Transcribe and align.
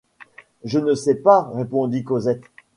Je 0.63 0.79
ne 0.79 0.95
sais 0.95 1.13
pas, 1.13 1.51
répondit 1.53 2.03
Cosette. 2.03 2.41